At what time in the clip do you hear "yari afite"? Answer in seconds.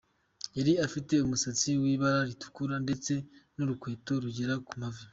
0.57-1.13